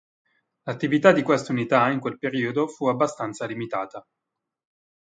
L'attività 0.63 1.11
di 1.11 1.21
questa 1.21 1.51
unità 1.51 1.91
in 1.91 1.99
quel 1.99 2.17
periodo 2.17 2.65
fu 2.67 2.87
abbastanza 2.87 3.45
limitata. 3.45 4.03